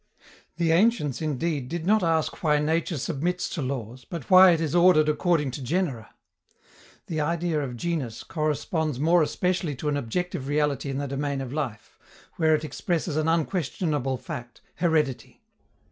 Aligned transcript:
The 0.57 0.71
ancients, 0.71 1.21
indeed, 1.21 1.69
did 1.69 1.85
not 1.85 2.01
ask 2.01 2.41
why 2.41 2.57
nature 2.57 2.97
submits 2.97 3.47
to 3.49 3.61
laws, 3.61 4.03
but 4.03 4.31
why 4.31 4.49
it 4.49 4.59
is 4.59 4.73
ordered 4.73 5.07
according 5.07 5.51
to 5.51 5.61
genera. 5.61 6.15
The 7.05 7.21
idea 7.21 7.61
of 7.61 7.77
genus 7.77 8.23
corresponds 8.23 8.99
more 8.99 9.21
especially 9.21 9.75
to 9.75 9.89
an 9.89 9.97
objective 9.97 10.47
reality 10.47 10.89
in 10.89 10.97
the 10.97 11.07
domain 11.07 11.39
of 11.39 11.53
life, 11.53 11.99
where 12.37 12.55
it 12.55 12.65
expresses 12.65 13.15
an 13.15 13.27
unquestionable 13.27 14.17
fact, 14.17 14.61
heredity. 14.77 15.43